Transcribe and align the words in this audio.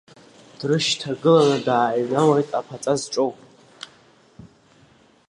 Дрышьҭагыланы 0.59 1.57
дааҩналоит 1.65 2.49
Аԥаҵа 2.59 2.93
зҿоу. 3.01 3.31